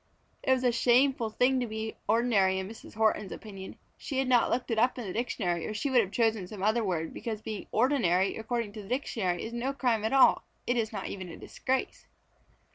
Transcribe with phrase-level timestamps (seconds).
[0.41, 2.95] It was a shameful thing to be ordinary in Mrs.
[2.95, 3.75] Horton's opinion.
[3.99, 6.63] She had not looked it up in the dictionary or she would have chosen some
[6.63, 10.41] other word because being ordinary according to the dictionary is no crime at all.
[10.65, 12.07] It is not even a disgrace.